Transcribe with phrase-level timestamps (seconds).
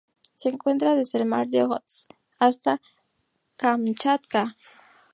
[0.35, 2.09] Se encuentra desde el Mar de Ojotsk
[2.39, 2.81] hasta
[3.55, 4.57] Kamchatka.